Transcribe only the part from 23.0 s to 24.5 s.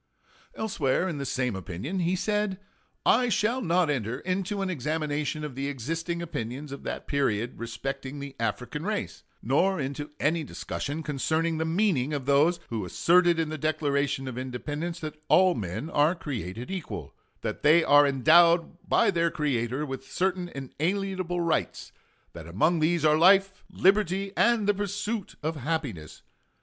are life, liberty,